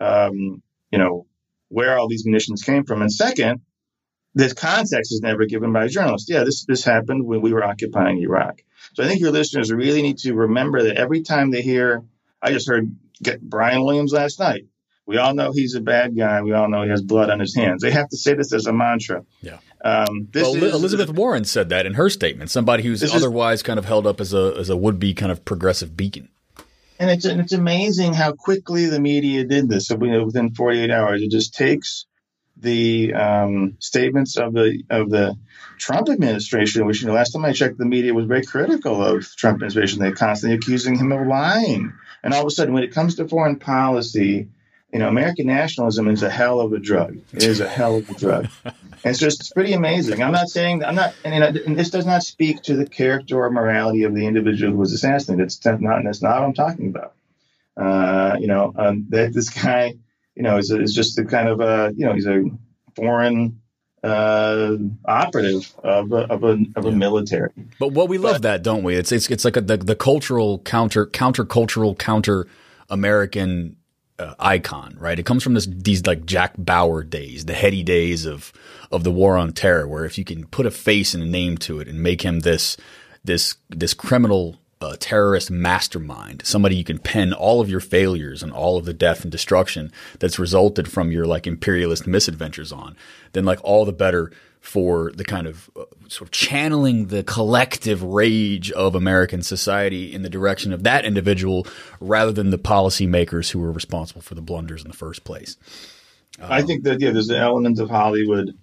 um, 0.00 0.62
you 0.90 0.98
know, 0.98 1.26
where 1.70 1.98
all 1.98 2.08
these 2.08 2.26
munitions 2.26 2.62
came 2.62 2.84
from, 2.84 3.00
and 3.00 3.10
second, 3.10 3.62
this 4.34 4.52
context 4.52 5.12
is 5.12 5.20
never 5.22 5.46
given 5.46 5.72
by 5.72 5.88
journalists. 5.88 6.28
Yeah, 6.28 6.44
this 6.44 6.64
this 6.66 6.84
happened 6.84 7.24
when 7.24 7.40
we 7.40 7.52
were 7.52 7.64
occupying 7.64 8.18
Iraq. 8.18 8.62
So 8.94 9.02
I 9.02 9.08
think 9.08 9.20
your 9.20 9.32
listeners 9.32 9.72
really 9.72 10.02
need 10.02 10.18
to 10.18 10.34
remember 10.34 10.82
that 10.84 10.96
every 10.96 11.22
time 11.22 11.50
they 11.50 11.62
hear, 11.62 12.02
I 12.42 12.52
just 12.52 12.68
heard 12.68 12.94
Brian 13.40 13.84
Williams 13.84 14.12
last 14.12 14.38
night. 14.38 14.66
We 15.06 15.16
all 15.16 15.34
know 15.34 15.50
he's 15.52 15.74
a 15.74 15.80
bad 15.80 16.16
guy. 16.16 16.40
We 16.42 16.52
all 16.52 16.68
know 16.68 16.82
he 16.82 16.90
has 16.90 17.02
blood 17.02 17.30
on 17.30 17.40
his 17.40 17.54
hands. 17.56 17.82
They 17.82 17.90
have 17.90 18.08
to 18.10 18.16
say 18.16 18.34
this 18.34 18.52
as 18.52 18.66
a 18.66 18.72
mantra. 18.72 19.24
Yeah. 19.42 19.58
Um, 19.84 20.28
well, 20.32 20.54
is, 20.54 20.74
Elizabeth 20.74 21.10
Warren 21.10 21.44
said 21.44 21.68
that 21.70 21.84
in 21.84 21.94
her 21.94 22.08
statement. 22.08 22.50
Somebody 22.50 22.84
who's 22.84 23.02
otherwise 23.12 23.58
is, 23.58 23.62
kind 23.64 23.78
of 23.78 23.86
held 23.86 24.06
up 24.06 24.20
as 24.20 24.32
a 24.32 24.54
as 24.56 24.68
a 24.68 24.76
would 24.76 25.00
be 25.00 25.14
kind 25.14 25.32
of 25.32 25.44
progressive 25.44 25.96
beacon. 25.96 26.28
And 27.00 27.10
it's 27.10 27.24
and 27.24 27.40
it's 27.40 27.54
amazing 27.54 28.12
how 28.12 28.32
quickly 28.32 28.84
the 28.84 29.00
media 29.00 29.44
did 29.44 29.70
this. 29.70 29.86
So 29.86 29.96
within 29.96 30.54
48 30.54 30.90
hours, 30.90 31.22
it 31.22 31.30
just 31.30 31.54
takes 31.54 32.04
the 32.58 33.14
um, 33.14 33.76
statements 33.80 34.36
of 34.36 34.52
the 34.52 34.82
of 34.90 35.08
the 35.08 35.34
Trump 35.78 36.10
administration, 36.10 36.84
which 36.86 37.00
you 37.00 37.08
know, 37.08 37.14
last 37.14 37.30
time 37.30 37.46
I 37.46 37.52
checked, 37.52 37.78
the 37.78 37.86
media 37.86 38.12
was 38.12 38.26
very 38.26 38.44
critical 38.44 39.02
of 39.02 39.24
Trump 39.36 39.56
administration. 39.56 39.98
They're 39.98 40.12
constantly 40.12 40.58
accusing 40.58 40.98
him 40.98 41.10
of 41.10 41.26
lying, 41.26 41.90
and 42.22 42.34
all 42.34 42.42
of 42.42 42.46
a 42.46 42.50
sudden, 42.50 42.74
when 42.74 42.84
it 42.84 42.92
comes 42.92 43.14
to 43.14 43.26
foreign 43.26 43.58
policy, 43.58 44.48
you 44.92 44.98
know, 44.98 45.08
American 45.08 45.46
nationalism 45.46 46.08
is 46.08 46.22
a 46.22 46.30
hell 46.30 46.60
of 46.60 46.72
a 46.72 46.78
drug. 46.78 47.18
It 47.32 47.44
is 47.44 47.60
a 47.60 47.68
hell 47.68 47.96
of 47.96 48.10
a 48.10 48.14
drug. 48.14 48.48
and 48.64 48.74
it's 49.04 49.18
just 49.18 49.40
it's 49.40 49.50
pretty 49.50 49.72
amazing. 49.72 50.22
I'm 50.22 50.32
not 50.32 50.48
saying 50.48 50.84
I'm 50.84 50.96
not, 50.96 51.14
and, 51.24 51.56
and, 51.56 51.78
this 51.78 51.90
does 51.90 52.06
not 52.06 52.22
speak 52.22 52.62
to 52.62 52.74
the 52.74 52.86
character 52.86 53.36
or 53.36 53.50
morality 53.50 54.02
of 54.02 54.14
the 54.14 54.26
individual 54.26 54.72
who 54.72 54.78
was 54.78 54.92
assassinated. 54.92 55.46
It's 55.46 55.64
not. 55.64 56.02
That's 56.04 56.22
not 56.22 56.40
what 56.40 56.46
I'm 56.46 56.54
talking 56.54 56.88
about. 56.88 57.14
Uh, 57.76 58.36
you 58.40 58.48
know, 58.48 58.72
um, 58.76 59.06
that 59.10 59.32
this 59.32 59.48
guy, 59.50 59.94
you 60.34 60.42
know, 60.42 60.58
is, 60.58 60.70
is 60.70 60.94
just 60.94 61.18
a 61.18 61.24
kind 61.24 61.48
of 61.48 61.60
a, 61.60 61.92
you 61.96 62.04
know, 62.04 62.12
he's 62.12 62.26
a 62.26 62.50
foreign 62.96 63.60
uh, 64.02 64.76
operative 65.04 65.72
of 65.84 66.12
a, 66.12 66.32
of 66.32 66.44
a, 66.44 66.58
of 66.74 66.86
a 66.86 66.92
military. 66.92 67.52
But 67.78 67.92
what 67.92 68.08
we 68.08 68.18
love 68.18 68.36
but, 68.36 68.42
that, 68.42 68.62
don't 68.62 68.82
we? 68.82 68.96
It's 68.96 69.12
it's 69.12 69.30
it's 69.30 69.44
like 69.44 69.56
a, 69.56 69.60
the 69.60 69.76
the 69.76 69.96
cultural 69.96 70.58
counter 70.60 71.06
counter 71.06 71.44
cultural 71.44 71.94
counter 71.94 72.48
American 72.88 73.76
uh, 74.20 74.34
icon, 74.38 74.96
right? 74.98 75.18
It 75.18 75.26
comes 75.26 75.42
from 75.42 75.54
this 75.54 75.66
these 75.66 76.06
like 76.06 76.26
Jack 76.26 76.54
Bauer 76.58 77.02
days, 77.02 77.46
the 77.46 77.54
heady 77.54 77.82
days 77.82 78.26
of 78.26 78.52
of 78.92 79.02
the 79.04 79.10
war 79.10 79.36
on 79.36 79.52
terror, 79.52 79.88
where 79.88 80.04
if 80.04 80.18
you 80.18 80.24
can 80.24 80.46
put 80.46 80.66
a 80.66 80.70
face 80.70 81.14
and 81.14 81.22
a 81.22 81.26
name 81.26 81.56
to 81.58 81.80
it 81.80 81.88
and 81.88 82.02
make 82.02 82.22
him 82.22 82.40
this 82.40 82.76
this 83.24 83.56
this 83.70 83.94
criminal 83.94 84.60
a 84.80 84.96
terrorist 84.96 85.50
mastermind, 85.50 86.42
somebody 86.44 86.74
you 86.74 86.84
can 86.84 86.98
pin 86.98 87.34
all 87.34 87.60
of 87.60 87.68
your 87.68 87.80
failures 87.80 88.42
and 88.42 88.50
all 88.50 88.78
of 88.78 88.86
the 88.86 88.94
death 88.94 89.22
and 89.22 89.30
destruction 89.30 89.92
that's 90.18 90.38
resulted 90.38 90.90
from 90.90 91.12
your 91.12 91.26
like 91.26 91.46
imperialist 91.46 92.06
misadventures 92.06 92.72
on, 92.72 92.96
then 93.32 93.44
like 93.44 93.62
all 93.62 93.84
the 93.84 93.92
better 93.92 94.32
for 94.60 95.12
the 95.12 95.24
kind 95.24 95.46
of 95.46 95.70
uh, 95.76 95.84
sort 96.08 96.28
of 96.28 96.30
channeling 96.30 97.06
the 97.06 97.22
collective 97.22 98.02
rage 98.02 98.70
of 98.72 98.94
American 98.94 99.42
society 99.42 100.12
in 100.14 100.22
the 100.22 100.30
direction 100.30 100.72
of 100.72 100.82
that 100.82 101.04
individual 101.04 101.66
rather 102.00 102.32
than 102.32 102.50
the 102.50 102.58
policymakers 102.58 103.50
who 103.50 103.58
were 103.58 103.72
responsible 103.72 104.22
for 104.22 104.34
the 104.34 104.42
blunders 104.42 104.82
in 104.82 104.88
the 104.88 104.96
first 104.96 105.24
place. 105.24 105.56
Um, 106.38 106.52
I 106.52 106.62
think 106.62 106.84
that 106.84 107.00
yeah, 107.00 107.10
there's 107.10 107.28
an 107.28 107.36
element 107.36 107.78
of 107.80 107.90
Hollywood 107.90 108.56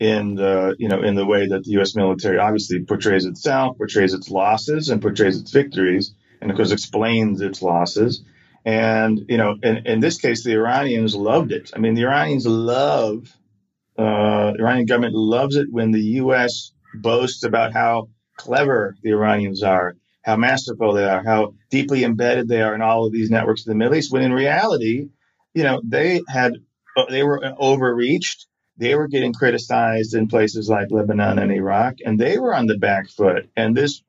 in 0.00 0.34
the 0.34 0.74
you 0.78 0.88
know 0.88 1.02
in 1.02 1.14
the 1.14 1.26
way 1.26 1.46
that 1.46 1.64
the 1.64 1.70
U.S. 1.72 1.94
military 1.94 2.38
obviously 2.38 2.84
portrays 2.84 3.24
itself, 3.24 3.76
portrays 3.78 4.14
its 4.14 4.30
losses, 4.30 4.88
and 4.88 5.00
portrays 5.00 5.40
its 5.40 5.50
victories, 5.50 6.14
and 6.40 6.50
of 6.50 6.56
course 6.56 6.72
explains 6.72 7.40
its 7.40 7.62
losses. 7.62 8.24
And 8.64 9.20
you 9.28 9.36
know, 9.36 9.56
in, 9.62 9.86
in 9.86 10.00
this 10.00 10.18
case, 10.18 10.42
the 10.42 10.54
Iranians 10.54 11.14
loved 11.14 11.52
it. 11.52 11.70
I 11.74 11.78
mean, 11.78 11.94
the 11.94 12.04
Iranians 12.04 12.46
love 12.46 13.32
uh, 13.96 14.52
the 14.52 14.60
Iranian 14.60 14.86
government 14.86 15.14
loves 15.14 15.56
it 15.56 15.68
when 15.70 15.92
the 15.92 16.02
U.S. 16.02 16.72
boasts 16.94 17.44
about 17.44 17.72
how 17.72 18.08
clever 18.36 18.96
the 19.02 19.10
Iranians 19.10 19.62
are, 19.62 19.96
how 20.22 20.36
masterful 20.36 20.92
they 20.92 21.04
are, 21.04 21.22
how 21.22 21.54
deeply 21.70 22.02
embedded 22.02 22.48
they 22.48 22.60
are 22.60 22.74
in 22.74 22.82
all 22.82 23.06
of 23.06 23.12
these 23.12 23.30
networks 23.30 23.64
in 23.64 23.70
the 23.70 23.76
Middle 23.76 23.94
East. 23.94 24.12
When 24.12 24.22
in 24.22 24.32
reality, 24.32 25.08
you 25.54 25.62
know, 25.62 25.80
they 25.84 26.22
had 26.28 26.54
they 27.08 27.22
were 27.22 27.40
overreached 27.58 28.46
they 28.76 28.94
were 28.94 29.08
getting 29.08 29.32
criticized 29.32 30.14
in 30.14 30.28
places 30.28 30.68
like 30.68 30.90
Lebanon 30.90 31.38
and 31.38 31.52
Iraq, 31.52 31.96
and 32.04 32.18
they 32.18 32.38
were 32.38 32.54
on 32.54 32.66
the 32.66 32.78
back 32.78 33.08
foot. 33.08 33.48
And 33.56 33.76
this 33.76 34.02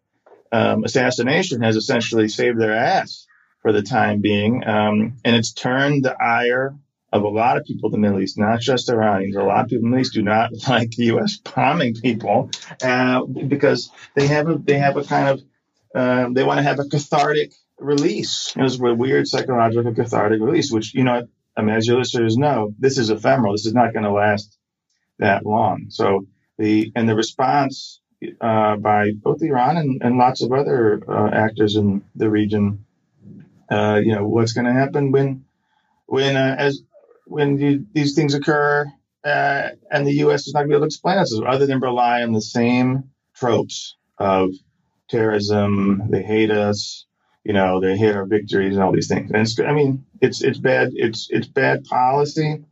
um, 0.51 0.83
assassination 0.83 1.61
has 1.61 1.75
essentially 1.75 2.27
saved 2.27 2.59
their 2.59 2.73
ass 2.73 3.27
for 3.61 3.71
the 3.71 3.81
time 3.81 4.21
being. 4.21 4.65
Um, 4.65 5.17
and 5.23 5.35
it's 5.35 5.53
turned 5.53 6.05
the 6.05 6.15
ire 6.21 6.75
of 7.11 7.23
a 7.23 7.27
lot 7.27 7.57
of 7.57 7.65
people 7.65 7.89
in 7.89 7.93
the 7.93 7.97
Middle 7.97 8.21
East, 8.21 8.37
not 8.37 8.59
just 8.59 8.89
Iranians. 8.89 9.35
A 9.35 9.43
lot 9.43 9.61
of 9.61 9.69
people 9.69 9.85
in 9.85 9.91
the 9.91 9.97
Middle 9.97 10.01
East 10.01 10.13
do 10.13 10.21
not 10.21 10.51
like 10.67 10.91
the 10.91 11.05
U.S. 11.05 11.37
bombing 11.37 11.95
people 11.95 12.49
uh, 12.83 13.23
because 13.25 13.89
they 14.15 14.27
have 14.27 14.49
a 14.49 14.57
they 14.57 14.77
have 14.77 14.97
a 14.97 15.03
kind 15.03 15.29
of 15.29 15.41
uh, 15.93 16.29
they 16.31 16.43
want 16.43 16.57
to 16.57 16.63
have 16.63 16.79
a 16.79 16.85
cathartic 16.85 17.53
release. 17.79 18.53
It 18.55 18.61
was 18.61 18.79
a 18.79 18.93
weird 18.93 19.27
psychological 19.27 19.93
cathartic 19.93 20.41
release, 20.41 20.71
which 20.71 20.93
you 20.93 21.03
know 21.03 21.27
I 21.57 21.61
mean, 21.61 21.75
as 21.75 21.87
your 21.87 21.97
listeners 21.97 22.37
know, 22.37 22.73
this 22.79 22.97
is 22.97 23.09
ephemeral. 23.09 23.53
This 23.53 23.65
is 23.65 23.73
not 23.73 23.93
going 23.93 24.03
to 24.03 24.11
last 24.11 24.57
that 25.19 25.45
long. 25.45 25.87
So 25.89 26.27
the 26.57 26.91
and 26.95 27.07
the 27.07 27.15
response 27.15 28.01
uh, 28.41 28.77
by 28.77 29.11
both 29.11 29.41
Iran 29.41 29.77
and, 29.77 30.01
and 30.03 30.17
lots 30.17 30.41
of 30.41 30.51
other 30.51 31.01
uh, 31.07 31.29
actors 31.31 31.75
in 31.75 32.03
the 32.15 32.29
region, 32.29 32.85
uh, 33.71 34.01
you 34.03 34.13
know, 34.13 34.27
what's 34.27 34.53
going 34.53 34.65
to 34.65 34.73
happen 34.73 35.11
when 35.11 35.45
when 36.07 36.35
uh, 36.35 36.55
as 36.57 36.81
when 37.25 37.57
you, 37.57 37.85
these 37.93 38.15
things 38.15 38.33
occur 38.33 38.85
uh, 39.23 39.69
and 39.91 40.05
the 40.05 40.13
U.S. 40.17 40.47
is 40.47 40.53
not 40.53 40.61
going 40.61 40.69
to 40.69 40.73
be 40.73 40.75
able 40.75 40.85
to 40.85 40.87
explain 40.87 41.17
this 41.17 41.39
other 41.45 41.65
than 41.65 41.79
rely 41.79 42.21
on 42.21 42.31
the 42.31 42.41
same 42.41 43.05
tropes 43.35 43.95
of 44.19 44.51
terrorism. 45.09 46.03
They 46.09 46.21
hate 46.21 46.51
us 46.51 47.05
you 47.45 47.53
know, 47.53 47.79
they 47.79 47.95
hit 47.95 48.15
our 48.15 48.25
victories 48.25 48.73
and 48.73 48.83
all 48.83 48.91
these 48.91 49.07
things. 49.07 49.29
And 49.31 49.43
it's, 49.43 49.59
I 49.59 49.71
mean, 49.71 50.05
it's 50.19 50.41
it's 50.41 50.57
bad. 50.57 50.91
It's 50.95 51.27
it's 51.29 51.47
bad 51.47 51.85
policy. 51.85 52.65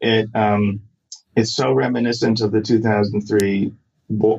It 0.00 0.28
um, 0.34 0.82
it's 1.34 1.56
so 1.56 1.72
reminiscent 1.72 2.42
of 2.42 2.52
the 2.52 2.60
2003 2.60 3.72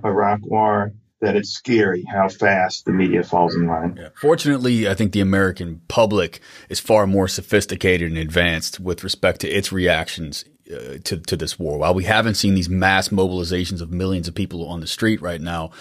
Iraq 0.05 0.39
War 0.43 0.93
that 1.21 1.35
it's 1.35 1.49
scary 1.49 2.03
how 2.03 2.29
fast 2.29 2.85
the 2.85 2.91
media 2.91 3.23
falls 3.23 3.55
in 3.55 3.65
line. 3.65 3.97
Yeah. 3.99 4.09
Fortunately, 4.13 4.87
I 4.87 4.93
think 4.93 5.11
the 5.11 5.21
American 5.21 5.81
public 5.87 6.41
is 6.69 6.79
far 6.79 7.07
more 7.07 7.27
sophisticated 7.27 8.09
and 8.09 8.19
advanced 8.19 8.79
with 8.79 9.03
respect 9.03 9.41
to 9.41 9.49
its 9.49 9.71
reactions 9.71 10.45
uh, 10.71 10.99
to 11.05 11.17
to 11.17 11.35
this 11.35 11.57
war. 11.57 11.79
While 11.79 11.95
we 11.95 12.03
haven't 12.03 12.35
seen 12.35 12.53
these 12.53 12.69
mass 12.69 13.09
mobilizations 13.09 13.81
of 13.81 13.91
millions 13.91 14.27
of 14.27 14.35
people 14.35 14.67
on 14.67 14.79
the 14.79 14.87
street 14.87 15.23
right 15.23 15.41
now, 15.41 15.71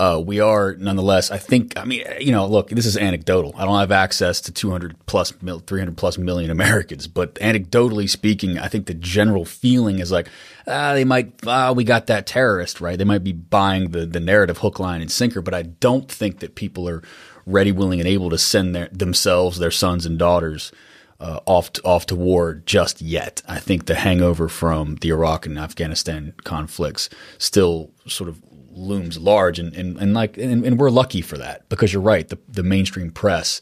uh, 0.00 0.18
we 0.18 0.40
are 0.40 0.76
nonetheless, 0.76 1.30
I 1.30 1.36
think, 1.36 1.78
I 1.78 1.84
mean, 1.84 2.02
you 2.18 2.32
know, 2.32 2.46
look, 2.46 2.70
this 2.70 2.86
is 2.86 2.96
anecdotal. 2.96 3.54
I 3.54 3.66
don't 3.66 3.78
have 3.78 3.92
access 3.92 4.40
to 4.40 4.50
200 4.50 4.96
plus, 5.04 5.30
300 5.30 5.94
plus 5.94 6.16
million 6.16 6.50
Americans, 6.50 7.06
but 7.06 7.34
anecdotally 7.34 8.08
speaking, 8.08 8.58
I 8.58 8.68
think 8.68 8.86
the 8.86 8.94
general 8.94 9.44
feeling 9.44 9.98
is 9.98 10.10
like, 10.10 10.28
ah, 10.66 10.94
they 10.94 11.04
might, 11.04 11.34
ah, 11.46 11.72
we 11.72 11.84
got 11.84 12.06
that 12.06 12.26
terrorist, 12.26 12.80
right? 12.80 12.96
They 12.96 13.04
might 13.04 13.22
be 13.22 13.32
buying 13.32 13.90
the, 13.90 14.06
the 14.06 14.20
narrative 14.20 14.56
hook, 14.56 14.78
line, 14.78 15.02
and 15.02 15.12
sinker, 15.12 15.42
but 15.42 15.52
I 15.52 15.64
don't 15.64 16.10
think 16.10 16.38
that 16.38 16.54
people 16.54 16.88
are 16.88 17.02
ready, 17.44 17.70
willing, 17.70 18.00
and 18.00 18.08
able 18.08 18.30
to 18.30 18.38
send 18.38 18.74
their, 18.74 18.88
themselves, 18.90 19.58
their 19.58 19.70
sons 19.70 20.06
and 20.06 20.18
daughters, 20.18 20.72
uh, 21.20 21.40
off 21.44 21.74
to, 21.74 21.82
off 21.82 22.06
to 22.06 22.16
war 22.16 22.54
just 22.64 23.02
yet. 23.02 23.42
I 23.46 23.58
think 23.58 23.84
the 23.84 23.96
hangover 23.96 24.48
from 24.48 24.96
the 24.96 25.10
Iraq 25.10 25.44
and 25.44 25.58
Afghanistan 25.58 26.32
conflicts 26.44 27.10
still 27.36 27.90
sort 28.06 28.30
of 28.30 28.40
looms 28.72 29.18
large 29.18 29.58
and, 29.58 29.74
and, 29.74 29.96
and 29.98 30.14
like 30.14 30.36
and, 30.38 30.64
and, 30.64 30.78
we're 30.78 30.90
lucky 30.90 31.20
for 31.20 31.36
that 31.36 31.68
because 31.68 31.92
you're 31.92 32.02
right 32.02 32.28
the, 32.28 32.38
the 32.48 32.62
mainstream 32.62 33.10
press 33.10 33.60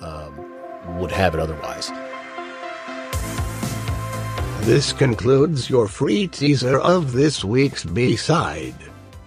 um, 0.00 0.98
would 0.98 1.12
have 1.12 1.34
it 1.34 1.40
otherwise. 1.40 1.90
This 4.62 4.92
concludes 4.92 5.70
your 5.70 5.88
free 5.88 6.26
teaser 6.26 6.78
of 6.78 7.12
this 7.12 7.42
week's 7.42 7.84
B-side. 7.84 8.74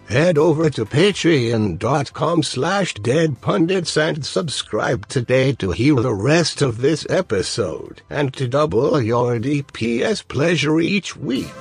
Head 0.08 0.38
over 0.38 0.70
to 0.70 0.86
patreon.com 0.86 2.44
slash 2.44 2.94
deadpundits 2.96 3.96
and 3.96 4.26
subscribe 4.26 5.08
today 5.08 5.54
to 5.54 5.72
hear 5.72 5.96
the 5.96 6.14
rest 6.14 6.62
of 6.62 6.80
this 6.80 7.08
episode 7.10 8.02
and 8.10 8.34
to 8.34 8.48
double 8.48 9.02
your 9.02 9.40
DPS 9.40 10.28
pleasure 10.28 10.82
each 10.82 11.16
week. 11.16 11.54